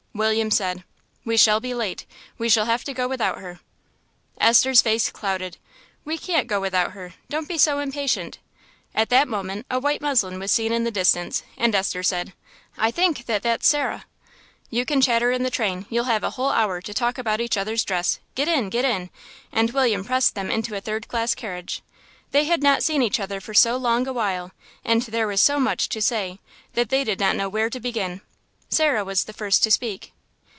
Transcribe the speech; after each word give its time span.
William 0.13 0.51
said 0.51 0.83
"We 1.23 1.37
shall 1.37 1.61
be 1.61 1.73
late; 1.73 2.05
we 2.37 2.49
shall 2.49 2.65
have 2.65 2.83
to 2.83 2.93
go 2.93 3.07
without 3.07 3.39
her." 3.39 3.61
Esther's 4.41 4.81
face 4.81 5.09
clouded. 5.09 5.55
"We 6.03 6.17
can't 6.17 6.47
go 6.47 6.59
without 6.59 6.91
her; 6.91 7.13
don't 7.29 7.47
be 7.47 7.57
so 7.57 7.79
impatient." 7.79 8.37
At 8.93 9.07
that 9.07 9.29
moment 9.29 9.67
a 9.71 9.79
white 9.79 10.01
muslin 10.01 10.37
was 10.37 10.51
seen 10.51 10.73
in 10.73 10.83
the 10.83 10.91
distance, 10.91 11.43
and 11.55 11.73
Esther 11.73 12.03
said, 12.03 12.33
"I 12.77 12.91
think 12.91 13.25
that 13.27 13.41
that's 13.41 13.65
Sarah." 13.65 14.03
"You 14.69 14.83
can 14.83 14.99
chatter 14.99 15.31
in 15.31 15.43
the 15.43 15.49
train 15.49 15.85
you'll 15.89 16.03
have 16.03 16.25
a 16.25 16.31
whole 16.31 16.51
hour 16.51 16.81
to 16.81 16.93
talk 16.93 17.17
about 17.17 17.39
each 17.39 17.55
other's 17.55 17.85
dress; 17.85 18.19
get 18.35 18.49
in, 18.49 18.69
get 18.69 18.83
in," 18.83 19.11
and 19.49 19.71
William 19.71 20.03
pressed 20.03 20.35
them 20.35 20.51
into 20.51 20.75
a 20.75 20.81
third 20.81 21.07
class 21.07 21.33
carriage. 21.33 21.81
They 22.31 22.43
had 22.43 22.61
not 22.61 22.83
seen 22.83 23.01
each 23.01 23.21
other 23.21 23.39
for 23.39 23.53
so 23.53 23.77
long 23.77 24.05
a 24.07 24.13
while, 24.13 24.51
and 24.83 25.03
there 25.03 25.25
was 25.25 25.39
so 25.39 25.57
much 25.57 25.87
to 25.87 26.01
say 26.01 26.39
that 26.73 26.89
they 26.89 27.05
did 27.05 27.21
not 27.21 27.37
know 27.37 27.47
where 27.47 27.69
to 27.69 27.79
begin. 27.79 28.19
Sarah 28.73 29.03
was 29.03 29.25
the 29.25 29.33
first 29.33 29.63
to 29.63 29.69
speak. 29.71 30.13